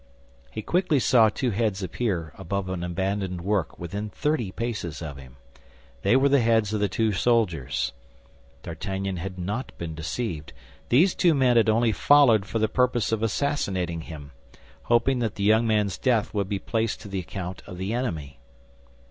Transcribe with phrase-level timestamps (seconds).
[0.49, 5.37] He quickly saw two heads appear above an abandoned work within thirty paces of him;
[6.01, 7.91] they were the heads of the two soldiers.
[8.63, 10.53] D'Artagnan had not been deceived;
[10.89, 14.31] these two men had only followed for the purpose of assassinating him,
[14.85, 18.39] hoping that the young man's death would be placed to the account of the enemy.